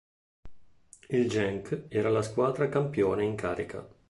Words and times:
Il 1.09 1.29
Genk 1.29 1.83
era 1.87 2.09
la 2.09 2.23
squadra 2.23 2.69
campione 2.69 3.23
in 3.23 3.35
carica. 3.35 3.87